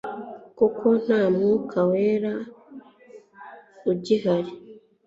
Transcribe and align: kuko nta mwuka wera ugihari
kuko 0.57 0.85
nta 1.03 1.21
mwuka 1.35 1.77
wera 1.91 2.33
ugihari 3.91 4.51